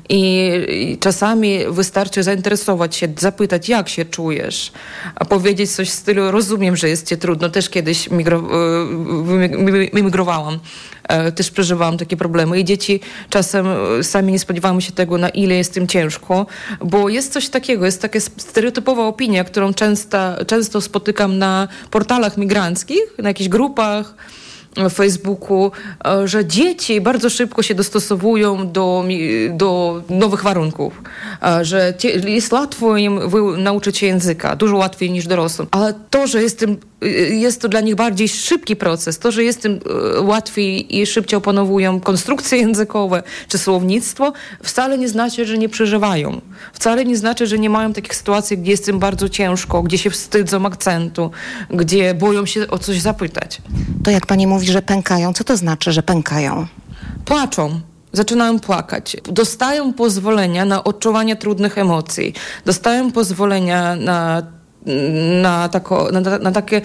I 0.10 0.98
czasami 1.00 1.60
wystarczy 1.70 2.24
zainteresować 2.24 2.96
się, 2.96 3.08
zapytać, 3.18 3.70
jak 3.70 3.90
się 3.90 4.06
czujesz, 4.06 4.72
a 5.16 5.26
powiedzieć 5.26 5.72
coś 5.72 5.90
w 5.90 5.94
stylu, 5.94 6.32
rozumiem, 6.32 6.76
że 6.76 6.90
jest 6.90 7.08
ci 7.08 7.18
trudno, 7.18 7.50
też 7.50 7.70
kiedyś 7.70 8.10
E, 11.08 11.32
też 11.32 11.52
przeżywałam 11.52 11.98
takie 11.98 12.18
problemy 12.18 12.60
i 12.60 12.66
dzieci 12.66 13.00
czasem 13.30 13.68
sami 14.02 14.32
nie 14.32 14.40
spodziewają 14.40 14.80
się 14.80 14.92
tego, 14.92 15.18
na 15.18 15.30
ile 15.30 15.56
jest 15.56 15.74
tym 15.74 15.88
ciężko, 15.88 16.46
bo 16.82 17.10
jest 17.10 17.34
coś 17.34 17.50
takiego, 17.50 17.86
jest 17.86 18.02
taka 18.02 18.20
stereotypowa 18.20 19.06
opinia, 19.08 19.44
którą 19.58 19.74
często, 19.74 20.18
często 20.48 20.82
spotykam 20.82 21.38
na 21.38 21.68
portalach 21.92 22.38
migranckich, 22.38 23.18
na 23.18 23.30
jakichś 23.30 23.50
grupach, 23.50 24.14
w 24.78 24.94
Facebooku, 24.94 25.72
e, 26.06 26.28
że 26.28 26.46
dzieci 26.46 27.02
bardzo 27.02 27.30
szybko 27.30 27.64
się 27.64 27.76
dostosowują 27.76 28.72
do, 28.72 29.04
do 29.52 30.02
nowych 30.10 30.44
warunków, 30.44 31.02
że 31.62 31.94
jest 32.28 32.54
łatwo 32.54 32.98
im 32.98 33.20
nauczyć 33.58 33.98
się 33.98 34.06
języka, 34.06 34.56
dużo 34.56 34.78
łatwiej 34.78 35.12
niż 35.12 35.28
dorosłym. 35.28 35.68
Ale 35.72 35.94
to, 36.10 36.28
że 36.28 36.42
jestem 36.42 36.78
jest 37.30 37.62
to 37.62 37.70
dla 37.70 37.82
nich 37.82 37.96
bardziej 37.96 38.30
szybki 38.30 38.76
proces. 38.76 39.20
To, 39.20 39.32
że 39.32 39.44
jest 39.44 39.62
tym 39.62 39.80
e, 40.18 40.22
łatwiej 40.22 40.98
i 40.98 41.06
szybciej 41.06 41.38
opanowują 41.38 42.00
konstrukcje 42.00 42.58
językowe 42.68 43.24
czy 43.48 43.58
słownictwo, 43.58 44.34
wcale 44.64 44.98
nie 44.98 45.10
znaczy, 45.10 45.46
że 45.46 45.58
nie 45.58 45.70
przeżywają. 45.70 46.42
Wcale 46.74 47.06
nie 47.06 47.18
znaczy, 47.18 47.48
że 47.48 47.60
nie 47.60 47.70
mają 47.70 47.94
takich 47.94 48.16
sytuacji, 48.16 48.58
gdzie 48.58 48.72
jest 48.72 48.88
im 48.88 49.00
bardzo 49.00 49.30
ciężko, 49.30 49.84
gdzie 49.84 49.98
się 49.98 50.10
wstydzą 50.10 50.66
akcentu, 50.66 51.32
gdzie 51.70 52.14
boją 52.14 52.46
się 52.46 52.68
o 52.68 52.80
coś 52.80 53.02
zapytać. 53.02 53.62
To 54.04 54.12
jak 54.12 54.26
pani 54.26 54.48
mówi, 54.48 54.68
że 54.68 54.82
pękają, 54.82 55.34
co 55.34 55.44
to 55.44 55.58
znaczy, 55.58 55.92
że 55.92 56.04
pękają? 56.04 56.68
Płaczą 57.26 57.80
zaczynają 58.14 58.60
płakać. 58.60 59.18
Dostają 59.24 59.94
pozwolenia 59.94 60.66
na 60.66 60.84
odczuwanie 60.84 61.36
trudnych 61.36 61.78
emocji. 61.78 62.34
Dostają 62.66 63.12
pozwolenia 63.12 63.96
na 63.96 64.44
na, 65.42 65.70
tako, 65.70 66.10
na, 66.12 66.38
na 66.40 66.52
takie, 66.52 66.82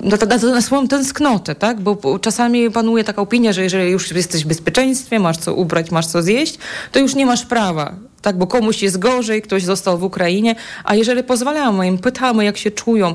na, 0.00 0.16
na, 0.26 0.52
na, 0.52 0.62
swoją 0.62 0.88
tęsknotę, 0.88 1.54
tak? 1.54 1.80
Bo 1.80 2.18
czasami 2.18 2.70
panuje 2.70 3.04
taka 3.04 3.22
opinia, 3.22 3.52
że 3.52 3.62
jeżeli 3.62 3.90
już 3.90 4.12
jesteś 4.12 4.44
w 4.44 4.48
bezpieczeństwie, 4.48 5.18
masz 5.18 5.36
co 5.36 5.54
ubrać, 5.54 5.90
masz 5.90 6.06
co 6.06 6.22
zjeść, 6.22 6.58
to 6.92 6.98
już 6.98 7.14
nie 7.14 7.26
masz 7.26 7.46
prawa 7.46 7.94
tak, 8.22 8.38
bo 8.38 8.46
komuś 8.46 8.82
jest 8.82 8.98
gorzej, 8.98 9.42
ktoś 9.42 9.64
został 9.64 9.98
w 9.98 10.04
Ukrainie, 10.04 10.54
a 10.84 10.94
jeżeli 10.94 11.22
pozwalamy 11.22 11.86
im, 11.86 11.98
pytamy, 11.98 12.44
jak 12.44 12.56
się 12.56 12.70
czują, 12.70 13.14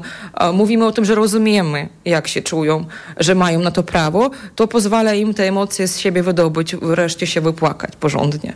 mówimy 0.54 0.86
o 0.86 0.92
tym, 0.92 1.06
że 1.06 1.16
rozumiemy, 1.16 1.90
jak 2.06 2.28
się 2.28 2.42
czują, 2.42 2.86
że 3.18 3.36
mają 3.36 3.60
na 3.60 3.72
to 3.72 3.84
prawo, 3.84 4.30
to 4.56 4.68
pozwala 4.68 5.14
im 5.14 5.34
te 5.34 5.48
emocje 5.48 5.88
z 5.88 6.00
siebie 6.00 6.24
wydobyć, 6.24 6.76
wreszcie 6.76 7.28
się 7.28 7.42
wypłakać 7.42 7.96
porządnie. 8.00 8.54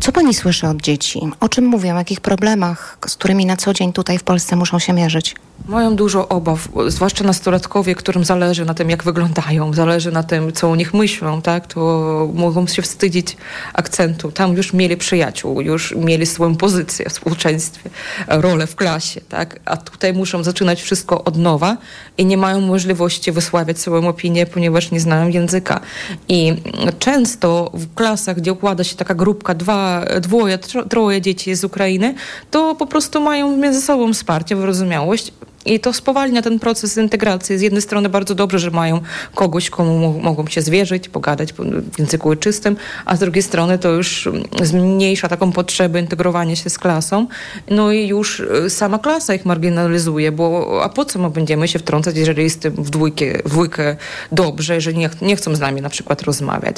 Co 0.00 0.12
pani 0.12 0.34
słyszy 0.34 0.66
od 0.68 0.82
dzieci? 0.82 1.20
O 1.40 1.48
czym 1.48 1.64
mówią? 1.64 1.94
O 1.94 1.98
jakich 1.98 2.20
problemach, 2.20 2.98
z 3.06 3.16
którymi 3.16 3.46
na 3.46 3.56
co 3.56 3.74
dzień 3.74 3.92
tutaj 3.92 4.18
w 4.18 4.22
Polsce 4.22 4.56
muszą 4.56 4.78
się 4.78 4.92
mierzyć? 4.92 5.34
Mają 5.68 5.96
dużo 5.96 6.28
obaw, 6.28 6.68
zwłaszcza 6.88 7.24
nastolatkowie, 7.24 7.94
którym 7.94 8.24
zależy 8.24 8.64
na 8.64 8.74
tym, 8.74 8.90
jak 8.90 9.04
wyglądają, 9.04 9.74
zależy 9.74 10.12
na 10.12 10.22
tym, 10.22 10.52
co 10.52 10.70
o 10.70 10.76
nich 10.76 10.94
myślą, 10.94 11.42
tak? 11.42 11.66
To 11.66 12.30
mogą 12.34 12.66
się 12.66 12.82
wstydzić 12.82 13.36
akcentu. 13.74 14.32
Tam 14.32 14.56
już 14.56 14.72
mieli 14.72 14.96
przyjaciół, 14.96 15.60
już 15.60 15.94
mieli 15.94 16.26
swoją 16.26 16.56
pozycję 16.56 17.10
w 17.10 17.12
społeczeństwie, 17.12 17.90
rolę 18.28 18.66
w 18.66 18.76
klasie, 18.76 19.20
tak? 19.20 19.60
A 19.64 19.76
tutaj 19.76 20.12
muszą 20.12 20.42
zaczynać 20.42 20.82
wszystko 20.82 21.24
od 21.24 21.36
nowa 21.36 21.76
i 22.18 22.24
nie 22.26 22.36
mają 22.36 22.60
możliwości 22.60 23.32
wysławiać 23.32 23.78
swoją 23.78 24.08
opinię, 24.08 24.46
ponieważ 24.46 24.90
nie 24.90 25.00
znają 25.00 25.28
języka. 25.28 25.80
I 26.28 26.54
często 26.98 27.70
w 27.74 27.94
klasach, 27.94 28.36
gdzie 28.36 28.52
układa 28.52 28.84
się 28.84 28.96
taka 28.96 29.14
grupka, 29.14 29.54
dwa, 29.54 30.04
dwoje, 30.20 30.58
troje 30.88 31.20
dzieci 31.20 31.54
z 31.54 31.64
Ukrainy, 31.64 32.14
to 32.50 32.74
po 32.74 32.86
prostu 32.86 33.20
mają 33.20 33.56
między 33.56 33.82
sobą 33.82 34.12
wsparcie, 34.12 34.56
wyrozumiałość 34.56 35.32
i 35.66 35.80
to 35.80 35.92
spowalnia 35.92 36.42
ten 36.42 36.58
proces 36.58 36.96
integracji. 36.96 37.58
Z 37.58 37.60
jednej 37.60 37.82
strony 37.82 38.08
bardzo 38.08 38.34
dobrze, 38.34 38.58
że 38.58 38.70
mają 38.70 39.00
kogoś, 39.34 39.70
komu 39.70 40.20
mogą 40.22 40.46
się 40.46 40.62
zwierzyć, 40.62 41.08
pogadać 41.08 41.52
w 41.52 41.98
języku 41.98 42.28
ojczystym, 42.28 42.76
a 43.04 43.16
z 43.16 43.18
drugiej 43.18 43.42
strony 43.42 43.78
to 43.78 43.90
już 43.90 44.28
zmniejsza 44.62 45.28
taką 45.28 45.52
potrzebę 45.52 46.00
integrowania 46.00 46.56
się 46.56 46.70
z 46.70 46.78
klasą. 46.78 47.26
No 47.70 47.92
i 47.92 48.06
już 48.06 48.40
y, 48.40 48.70
sama 48.70 48.98
klasa 48.98 49.34
ich 49.34 49.44
marginalizuje, 49.44 50.32
bo 50.32 50.80
a 50.84 50.88
po 50.88 51.04
co 51.04 51.18
my 51.18 51.30
będziemy 51.30 51.68
się 51.68 51.78
wtrącać, 51.78 52.16
jeżeli 52.16 52.42
jestem 52.42 52.72
w 52.72 52.90
dwójkę, 52.90 53.26
w 53.44 53.48
dwójkę 53.50 53.96
dobrze, 54.32 54.74
jeżeli 54.74 54.98
nie, 54.98 55.10
nie 55.22 55.36
chcą 55.36 55.54
z 55.54 55.60
nami 55.60 55.80
na 55.80 55.88
przykład 55.88 56.22
rozmawiać. 56.22 56.76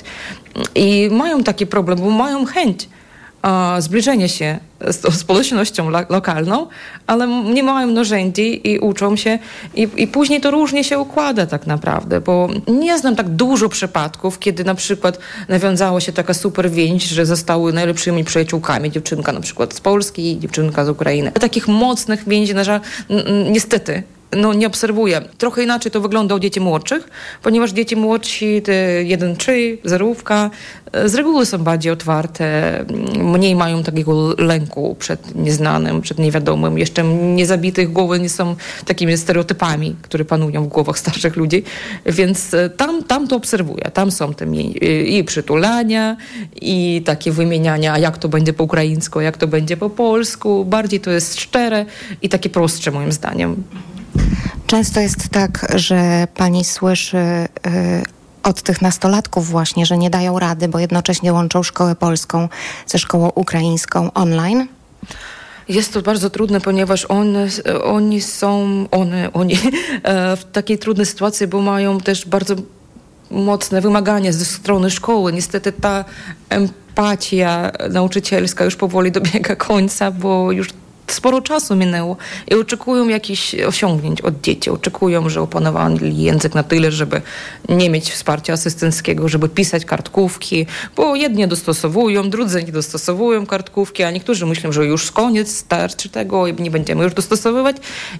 I 0.74 1.08
mają 1.12 1.44
taki 1.44 1.66
problem, 1.66 1.98
bo 1.98 2.10
mają 2.10 2.46
chęć 2.46 2.88
zbliżenie 3.78 4.28
się 4.28 4.58
z 4.80 5.14
społecznością 5.14 5.90
lokalną, 5.90 6.66
ale 7.06 7.28
nie 7.28 7.62
mają 7.62 7.86
narzędzi 7.86 8.70
i 8.70 8.78
uczą 8.78 9.16
się 9.16 9.38
i, 9.74 9.88
i 9.96 10.06
później 10.06 10.40
to 10.40 10.50
różnie 10.50 10.84
się 10.84 10.98
układa 10.98 11.46
tak 11.46 11.66
naprawdę, 11.66 12.20
bo 12.20 12.48
nie 12.68 12.98
znam 12.98 13.16
tak 13.16 13.28
dużo 13.28 13.68
przypadków, 13.68 14.38
kiedy 14.38 14.64
na 14.64 14.74
przykład 14.74 15.18
nawiązała 15.48 16.00
się 16.00 16.12
taka 16.12 16.34
super 16.34 16.70
więź, 16.70 17.04
że 17.04 17.26
zostały 17.26 17.72
najlepszymi 17.72 18.24
przyjaciółkami 18.24 18.90
dziewczynka 18.90 19.32
na 19.32 19.40
przykład 19.40 19.74
z 19.74 19.80
Polski 19.80 20.32
i 20.32 20.38
dziewczynka 20.38 20.84
z 20.84 20.88
Ukrainy. 20.88 21.32
Takich 21.32 21.68
mocnych 21.68 22.28
więzi, 22.28 22.54
na 22.54 22.64
żal, 22.64 22.80
niestety 23.50 24.02
no, 24.36 24.54
nie 24.54 24.66
obserwuję. 24.66 25.20
Trochę 25.38 25.62
inaczej 25.62 25.92
to 25.92 26.00
wygląda 26.00 26.34
u 26.34 26.38
dzieci 26.38 26.60
młodszych, 26.60 27.08
ponieważ 27.42 27.70
dzieci 27.70 27.96
młodsi, 27.96 28.62
te 28.62 28.72
1-3, 29.04 29.52
zerówka, 29.84 30.50
z 31.04 31.14
reguły 31.14 31.46
są 31.46 31.58
bardziej 31.58 31.92
otwarte, 31.92 32.44
mniej 33.18 33.54
mają 33.54 33.82
takiego 33.82 34.34
lęku 34.38 34.96
przed 34.98 35.34
nieznanym, 35.34 36.00
przed 36.00 36.18
niewiadomym. 36.18 36.78
Jeszcze 36.78 37.04
nie 37.04 37.46
zabitych 37.46 37.92
głowy 37.92 38.20
nie 38.20 38.28
są 38.28 38.56
takimi 38.84 39.18
stereotypami, 39.18 39.96
które 40.02 40.24
panują 40.24 40.64
w 40.64 40.68
głowach 40.68 40.98
starszych 41.08 41.36
ludzi, 41.36 41.62
więc 42.06 42.54
e, 42.54 42.70
tam, 42.70 43.04
tam 43.04 43.28
to 43.28 43.36
obserwuję. 43.36 43.84
Tam 43.94 44.10
są 44.10 44.34
te 44.34 44.46
i 45.06 45.24
przytulania, 45.24 46.16
i 46.60 47.02
takie 47.04 47.32
wymieniania, 47.32 47.98
jak 47.98 48.18
to 48.18 48.28
będzie 48.28 48.52
po 48.52 48.64
ukraińsku, 48.64 49.20
jak 49.20 49.36
to 49.36 49.46
będzie 49.46 49.76
po 49.76 49.90
polsku. 49.90 50.64
Bardziej 50.64 51.00
to 51.00 51.10
jest 51.10 51.40
szczere 51.40 51.86
i 52.22 52.28
takie 52.28 52.50
prostsze 52.50 52.90
moim 52.90 53.12
zdaniem. 53.12 53.64
Często 54.66 55.00
jest 55.00 55.28
tak, 55.28 55.66
że 55.74 56.28
pani 56.34 56.64
słyszy 56.64 57.16
y, 57.16 57.48
od 58.42 58.62
tych 58.62 58.82
nastolatków 58.82 59.48
właśnie, 59.48 59.86
że 59.86 59.98
nie 59.98 60.10
dają 60.10 60.38
rady, 60.38 60.68
bo 60.68 60.78
jednocześnie 60.78 61.32
łączą 61.32 61.62
szkołę 61.62 61.94
polską 61.94 62.48
ze 62.86 62.98
szkołą 62.98 63.30
ukraińską 63.34 64.12
online? 64.12 64.66
Jest 65.68 65.92
to 65.92 66.02
bardzo 66.02 66.30
trudne, 66.30 66.60
ponieważ 66.60 67.06
oni 67.84 68.20
są, 68.20 68.86
one, 68.90 69.32
oni 69.32 69.54
e, 70.02 70.36
w 70.36 70.44
takiej 70.44 70.78
trudnej 70.78 71.06
sytuacji, 71.06 71.46
bo 71.46 71.60
mają 71.60 72.00
też 72.00 72.26
bardzo 72.26 72.54
mocne 73.30 73.80
wymagania 73.80 74.32
ze 74.32 74.44
strony 74.44 74.90
szkoły. 74.90 75.32
Niestety 75.32 75.72
ta 75.72 76.04
empatia 76.48 77.72
nauczycielska 77.90 78.64
już 78.64 78.76
powoli 78.76 79.12
dobiega 79.12 79.56
końca, 79.56 80.10
bo 80.10 80.52
już 80.52 80.68
sporo 81.12 81.40
czasu 81.40 81.76
minęło 81.76 82.16
i 82.50 82.54
oczekują 82.54 83.08
jakichś 83.08 83.54
osiągnięć 83.54 84.20
od 84.20 84.40
dzieci. 84.40 84.70
Oczekują, 84.70 85.28
że 85.28 85.40
opanowali 85.42 86.22
język 86.22 86.54
na 86.54 86.62
tyle, 86.62 86.92
żeby 86.92 87.22
nie 87.68 87.90
mieć 87.90 88.10
wsparcia 88.10 88.52
asystenckiego, 88.52 89.28
żeby 89.28 89.48
pisać 89.48 89.84
kartkówki, 89.84 90.66
bo 90.96 91.16
jedni 91.16 91.48
dostosowują, 91.48 92.30
drudzy 92.30 92.64
nie 92.64 92.72
dostosowują 92.72 93.46
kartkówki, 93.46 94.02
a 94.02 94.10
niektórzy 94.10 94.46
myślą, 94.46 94.72
że 94.72 94.86
już 94.86 95.10
koniec, 95.10 95.56
starczy 95.56 96.08
tego 96.08 96.46
i 96.46 96.62
nie 96.62 96.70
będziemy 96.70 97.04
już 97.04 97.14
dostosowywać 97.14 97.76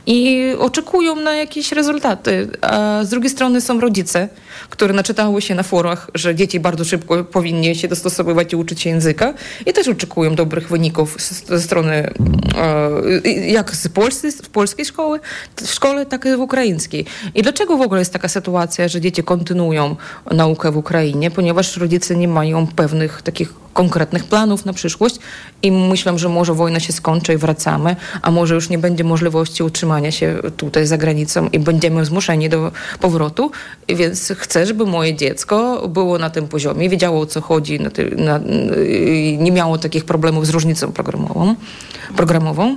i 0.07 0.47
oczekują 0.59 1.17
na 1.17 1.35
jakieś 1.35 1.73
rezultaty. 1.73 2.49
A 2.61 3.05
z 3.05 3.09
drugiej 3.09 3.31
strony 3.31 3.61
są 3.61 3.81
rodzice, 3.81 4.29
które 4.71 4.95
naczytały 4.95 5.43
się 5.43 5.55
na 5.55 5.63
forach, 5.63 6.11
że 6.15 6.35
dzieci 6.35 6.61
bardzo 6.61 6.85
szybko 6.85 7.25
powinni 7.25 7.77
się 7.77 7.89
dostosowywać 7.89 8.53
i 8.53 8.57
uczyć 8.57 8.81
się 8.81 8.91
języka 8.91 9.35
i 9.67 9.73
też 9.73 9.89
oczekują 9.89 10.35
dobrych 10.35 10.69
wyników 10.69 11.17
ze 11.47 11.61
strony 11.61 11.95
e, 11.95 12.13
jak 13.47 13.77
z 13.77 13.89
polskiej, 13.89 14.33
w 14.33 14.49
polskiej 14.49 14.85
szkoły, 14.85 15.21
w 15.57 15.71
szkole, 15.71 16.07
tak 16.07 16.25
i 16.25 16.37
w 16.37 16.41
ukraińskiej. 16.41 17.05
I 17.35 17.43
dlaczego 17.43 17.77
w 17.77 17.81
ogóle 17.81 18.01
jest 18.01 18.13
taka 18.13 18.29
sytuacja, 18.29 18.89
że 18.89 19.01
dzieci 19.01 19.23
kontynuują 19.23 19.97
naukę 20.31 20.73
w 20.73 20.77
Ukrainie? 20.77 21.31
Ponieważ 21.31 21.77
rodzice 21.77 22.17
nie 22.17 22.29
mają 22.29 22.67
pewnych 22.67 23.23
takich 23.23 23.55
konkretnych 23.73 24.25
planów 24.25 24.65
na 24.65 24.73
przyszłość 24.73 25.17
i 25.63 25.73
myślę, 25.73 26.19
że 26.19 26.29
może 26.29 26.55
wojna 26.55 26.81
się 26.81 26.93
skończy 26.93 27.35
i 27.35 27.37
wracamy, 27.37 27.97
a 28.23 28.31
może 28.31 28.55
już 28.55 28.69
nie 28.69 28.79
będzie 28.79 29.05
możliwości 29.05 29.63
utrzymania 29.63 30.11
się 30.11 30.39
tutaj 30.57 30.87
za 30.87 30.99
granicą 30.99 31.49
i 31.49 31.59
będziemy 31.59 32.05
zmuszeni 32.05 32.49
do 32.49 32.73
powrotu, 33.01 33.51
więc 33.89 34.33
chcę, 34.37 34.67
żeby 34.67 34.87
moje 34.87 35.15
dziecko 35.15 35.89
było 35.89 36.19
na 36.19 36.31
tym 36.31 36.49
poziomie, 36.49 36.89
wiedziało 36.89 37.21
o 37.21 37.27
co 37.27 37.41
chodzi, 37.41 37.81
na 37.81 37.91
na, 38.17 38.41
nie 39.39 39.53
miało 39.53 39.79
takich 39.79 40.05
problemów 40.05 40.47
z 40.47 40.51
różnicą 40.51 40.93
programową, 40.93 41.55
programową, 42.17 42.68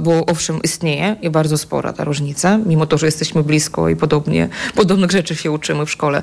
bo 0.00 0.26
owszem 0.26 0.62
istnieje 0.62 1.16
i 1.22 1.30
bardzo 1.30 1.58
spora 1.58 1.92
ta 1.92 2.04
różnica, 2.04 2.58
mimo 2.58 2.86
to, 2.86 2.98
że 2.98 3.06
jesteśmy 3.06 3.42
blisko 3.42 3.88
i 3.88 3.96
podobnie, 3.96 4.48
podobnych 4.74 5.10
rzeczy 5.10 5.36
się 5.36 5.50
uczymy 5.50 5.86
w 5.86 5.90
szkole. 5.90 6.22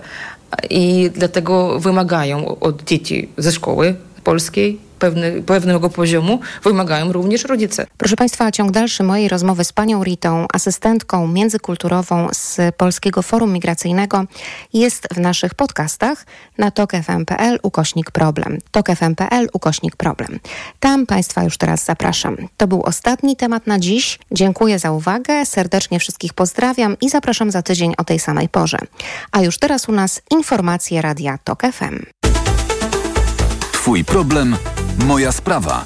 I 0.69 1.11
dlatego 1.15 1.79
wymagają 1.79 2.59
od 2.59 2.83
dzieci 2.83 3.29
ze 3.37 3.51
szkoły 3.51 3.95
polskiej 4.23 4.84
pewny, 4.99 5.41
pewnego 5.41 5.89
poziomu 5.89 6.39
wymagają 6.63 7.11
również 7.11 7.43
rodzice. 7.43 7.87
Proszę 7.97 8.15
Państwa, 8.15 8.51
ciąg 8.51 8.71
dalszy 8.71 9.03
mojej 9.03 9.29
rozmowy 9.29 9.63
z 9.63 9.73
panią 9.73 10.03
Ritą, 10.03 10.45
asystentką 10.53 11.27
międzykulturową 11.27 12.27
z 12.33 12.75
Polskiego 12.77 13.21
Forum 13.21 13.53
Migracyjnego 13.53 14.25
jest 14.73 15.07
w 15.13 15.19
naszych 15.19 15.55
podcastach 15.55 16.25
na 16.57 16.71
tokfm.pl 16.71 17.59
ukośnik 17.63 18.11
problem. 18.11 18.57
tokfm.pl 18.71 19.49
ukośnik 19.53 19.95
problem. 19.95 20.39
Tam 20.79 21.05
Państwa 21.05 21.43
już 21.43 21.57
teraz 21.57 21.85
zapraszam. 21.85 22.37
To 22.57 22.67
był 22.67 22.83
ostatni 22.83 23.35
temat 23.35 23.67
na 23.67 23.79
dziś. 23.79 24.19
Dziękuję 24.31 24.79
za 24.79 24.91
uwagę, 24.91 25.45
serdecznie 25.45 25.99
wszystkich 25.99 26.33
pozdrawiam 26.33 26.97
i 27.01 27.09
zapraszam 27.09 27.51
za 27.51 27.61
tydzień 27.61 27.93
o 27.97 28.03
tej 28.03 28.19
samej 28.19 28.49
porze. 28.49 28.77
A 29.31 29.41
już 29.41 29.57
teraz 29.57 29.89
u 29.89 29.91
nas 29.91 30.21
informacje 30.31 31.01
Radia 31.01 31.37
Tok 31.43 31.61
FM. 31.61 32.05
Twój 33.71 34.03
problem, 34.03 34.57
moja 35.03 35.31
sprawa. 35.31 35.85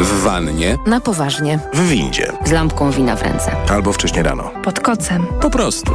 W 0.00 0.22
wannie. 0.22 0.78
Na 0.86 1.00
poważnie. 1.00 1.58
W 1.72 1.88
windzie. 1.88 2.32
Z 2.44 2.50
lampką 2.50 2.90
wina 2.90 3.16
w 3.16 3.22
ręce. 3.22 3.56
Albo 3.70 3.92
wcześnie 3.92 4.22
rano. 4.22 4.50
Pod 4.64 4.80
kocem. 4.80 5.26
Po 5.40 5.50
prostu. 5.50 5.92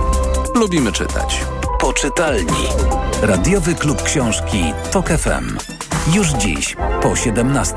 Lubimy 0.56 0.92
czytać. 0.92 1.42
Poczytalni. 1.80 2.68
Radiowy 3.22 3.76
klub 3.76 4.04
książki 4.04 4.74
Tok 4.92 5.08
FM. 5.08 5.58
Już 6.14 6.28
dziś 6.28 6.76
po 7.02 7.16
17. 7.16 7.76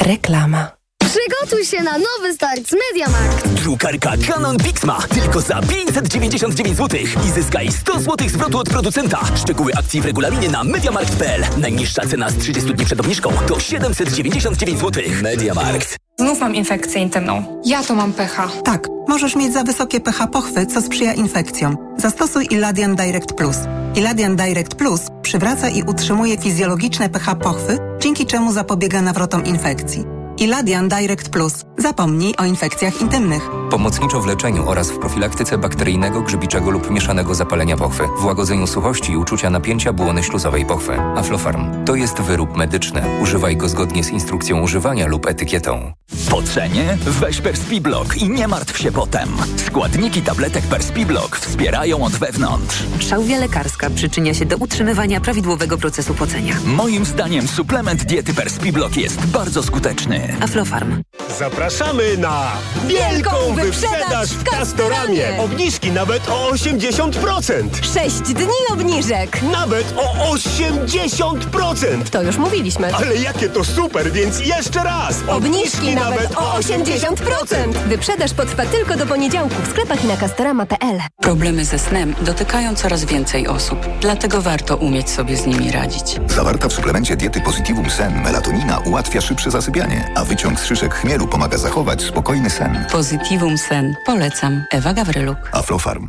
Reklama. 0.00 0.81
Przygotuj 1.12 1.64
się 1.64 1.82
na 1.82 1.92
nowy 1.98 2.34
start 2.34 2.68
z 2.68 2.72
MediaMarkt. 2.72 3.48
Drukarka 3.48 4.12
Canon 4.28 4.58
Pixma 4.58 4.98
tylko 5.14 5.40
za 5.40 5.60
599 5.62 6.76
zł 6.76 7.00
i 7.26 7.30
zyskaj 7.30 7.72
100 7.72 8.00
zł 8.00 8.28
zwrotu 8.28 8.58
od 8.58 8.68
producenta. 8.70 9.20
Szczegóły 9.36 9.72
akcji 9.78 10.00
w 10.00 10.04
regulaminie 10.04 10.48
na 10.48 10.64
mediamarkt.pl. 10.64 11.44
Najniższa 11.58 12.06
cena 12.06 12.30
z 12.30 12.38
30 12.38 12.74
dni 12.74 12.86
przed 12.86 13.00
obniżką 13.00 13.32
to 13.48 13.60
799 13.60 14.80
zł. 14.80 15.02
MediaMarkt. 15.22 15.96
Znów 16.18 16.40
mam 16.40 16.54
infekcję 16.54 17.02
intymną. 17.02 17.60
Ja 17.64 17.82
to 17.82 17.94
mam 17.94 18.12
pH. 18.12 18.48
Tak, 18.64 18.88
możesz 19.08 19.36
mieć 19.36 19.52
za 19.52 19.64
wysokie 19.64 20.00
pH 20.00 20.26
pochwy, 20.26 20.66
co 20.66 20.82
sprzyja 20.82 21.14
infekcjom. 21.14 21.76
Zastosuj 21.96 22.46
Iladian 22.50 22.96
Direct 22.96 23.32
Plus. 23.32 23.56
Iladian 23.96 24.36
Direct 24.36 24.74
Plus 24.74 25.00
przywraca 25.22 25.68
i 25.68 25.82
utrzymuje 25.82 26.38
fizjologiczne 26.38 27.08
pH 27.08 27.34
pochwy, 27.34 27.78
dzięki 28.00 28.26
czemu 28.26 28.52
zapobiega 28.52 29.02
nawrotom 29.02 29.44
infekcji. 29.44 30.21
Iladian 30.42 30.88
Direct 30.88 31.28
Plus. 31.28 31.64
Zapomnij 31.78 32.34
o 32.38 32.44
infekcjach 32.44 33.00
intymnych. 33.00 33.50
Pomocniczo 33.70 34.20
w 34.20 34.26
leczeniu 34.26 34.68
oraz 34.68 34.90
w 34.90 34.98
profilaktyce 34.98 35.58
bakteryjnego, 35.58 36.22
grzybiczego 36.22 36.70
lub 36.70 36.90
mieszanego 36.90 37.34
zapalenia 37.34 37.76
pochwy, 37.76 38.08
w 38.18 38.24
łagodzeniu 38.24 38.66
suchości 38.66 39.12
i 39.12 39.16
uczucia 39.16 39.50
napięcia 39.50 39.92
błony 39.92 40.22
śluzowej 40.22 40.66
pochwy. 40.66 41.00
Aflofarm 41.00 41.84
to 41.84 41.94
jest 41.94 42.20
wyrób 42.20 42.56
medyczny. 42.56 43.02
Używaj 43.22 43.56
go 43.56 43.68
zgodnie 43.68 44.04
z 44.04 44.10
instrukcją 44.10 44.60
używania 44.62 45.06
lub 45.06 45.26
etykietą. 45.26 45.92
Po 46.30 46.42
cenie? 46.42 46.98
Weź 47.06 47.40
Perspiblock 47.40 48.16
i 48.16 48.28
nie 48.28 48.48
martw 48.48 48.78
się 48.78 48.92
potem. 48.92 49.28
Składniki 49.66 50.22
tabletek 50.22 50.64
Perspiblock 50.64 51.36
wspierają 51.36 52.04
od 52.04 52.12
wewnątrz. 52.12 52.82
Szałwia 53.00 53.38
lekarska 53.38 53.90
przyczynia 53.90 54.34
się 54.34 54.46
do 54.46 54.56
utrzymywania 54.56 55.20
prawidłowego 55.20 55.78
procesu 55.78 56.14
pocenia. 56.14 56.54
Moim 56.64 57.04
zdaniem 57.04 57.48
suplement 57.48 58.04
diety 58.04 58.34
Perspiblock 58.34 58.96
jest 58.96 59.26
bardzo 59.26 59.62
skuteczny. 59.62 60.36
Aflofarm. 60.40 61.02
Zapraszamy 61.38 62.16
na 62.16 62.52
wielką 62.86 63.30
wyprzedaż 63.54 64.28
w 64.28 64.44
Castoramie. 64.44 65.38
Obniżki 65.40 65.90
nawet 65.90 66.28
o 66.28 66.50
80%. 66.50 67.68
6 67.94 68.16
dni 68.20 68.46
obniżek. 68.72 69.42
Nawet 69.52 69.94
o 69.96 70.34
80%. 70.34 72.08
To 72.10 72.22
już 72.22 72.36
mówiliśmy. 72.36 72.94
Ale 72.94 73.16
jakie 73.16 73.48
to 73.48 73.64
super, 73.64 74.12
więc 74.12 74.40
jeszcze 74.40 74.84
raz. 74.84 75.16
Obniżki 75.28 75.94
nawet 76.10 76.36
o 76.36 76.58
80%. 76.58 77.72
Wyprzedaż 77.86 78.34
potrwa 78.34 78.66
tylko 78.66 78.96
do 78.96 79.06
poniedziałku 79.06 79.54
w 79.62 79.68
sklepach 79.70 80.04
i 80.04 80.06
na 80.06 80.16
castorama.pl. 80.16 81.00
Problemy 81.20 81.64
ze 81.64 81.78
snem 81.78 82.14
dotykają 82.20 82.74
coraz 82.74 83.04
więcej 83.04 83.48
osób. 83.48 83.86
Dlatego 84.00 84.42
warto 84.42 84.76
umieć 84.76 85.10
sobie 85.10 85.36
z 85.36 85.46
nimi 85.46 85.70
radzić. 85.70 86.20
Zawarta 86.26 86.68
w 86.68 86.72
suplemencie 86.72 87.16
diety 87.16 87.40
Positivum 87.40 87.90
Sen 87.90 88.22
melatonina 88.22 88.78
ułatwia 88.78 89.20
szybsze 89.20 89.50
zasypianie, 89.50 90.12
a 90.14 90.24
wyciąg 90.24 90.60
z 90.60 90.64
szyszek 90.64 90.94
chmielu 90.94 91.28
pomaga 91.28 91.58
zachować 91.58 92.02
spokojny 92.02 92.50
sen. 92.50 92.86
Positivum 92.92 93.58
Sen. 93.58 93.94
Polecam. 94.06 94.64
Ewa 94.70 94.94
Gawryluk. 94.94 95.38
Aflofarm. 95.52 96.08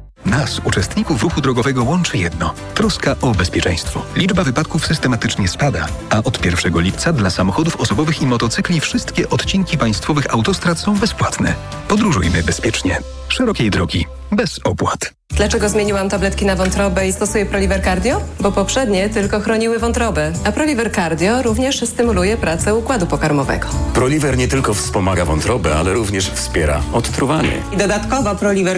Nas, 0.25 0.61
uczestników 0.63 1.23
ruchu 1.23 1.41
drogowego, 1.41 1.83
łączy 1.83 2.17
jedno– 2.17 2.53
troska 2.75 3.15
o 3.21 3.31
bezpieczeństwo. 3.31 4.01
Liczba 4.15 4.43
wypadków 4.43 4.85
systematycznie 4.87 5.47
spada, 5.47 5.87
a 6.09 6.17
od 6.23 6.45
1 6.45 6.81
lipca 6.81 7.13
dla 7.13 7.29
samochodów 7.29 7.75
osobowych 7.75 8.21
i 8.21 8.25
motocykli 8.25 8.79
wszystkie 8.79 9.29
odcinki 9.29 9.77
państwowych 9.77 10.33
autostrad 10.33 10.79
są 10.79 10.97
bezpłatne. 10.97 11.53
Podróżujmy 11.87 12.43
bezpiecznie. 12.43 12.99
Szerokiej 13.27 13.69
drogi. 13.69 14.05
Bez 14.31 14.59
opłat. 14.63 15.13
Dlaczego 15.35 15.69
zmieniłam 15.69 16.09
tabletki 16.09 16.45
na 16.45 16.55
wątrobę 16.55 17.07
i 17.07 17.13
stosuję 17.13 17.45
Proliver 17.45 17.83
Cardio? 17.83 18.21
Bo 18.39 18.51
poprzednie 18.51 19.09
tylko 19.09 19.39
chroniły 19.39 19.79
wątrobę, 19.79 20.33
a 20.45 20.51
Proliver 20.51 20.91
Cardio 20.91 21.41
również 21.41 21.87
stymuluje 21.89 22.37
pracę 22.37 22.75
układu 22.75 23.07
pokarmowego. 23.07 23.67
Proliver 23.93 24.37
nie 24.37 24.47
tylko 24.47 24.73
wspomaga 24.73 25.25
wątrobę, 25.25 25.75
ale 25.75 25.93
również 25.93 26.29
wspiera 26.29 26.81
odtruwanie. 26.93 27.61
I 27.73 27.77
dodatkowo 27.77 28.35
Proliver 28.35 28.61